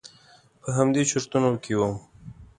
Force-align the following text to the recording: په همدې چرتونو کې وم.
په 0.61 0.69
همدې 0.77 1.01
چرتونو 1.09 1.51
کې 1.63 1.73
وم. 1.79 1.93